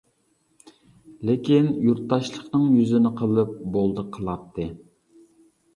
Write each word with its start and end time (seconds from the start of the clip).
لېكىن، 1.29 1.67
يۇرتداشلىقنىڭ 1.89 2.67
يۈزىنى 2.79 3.15
قىلىپ 3.21 3.53
بولدى 3.77 4.09
قىلاتتى. 4.19 4.69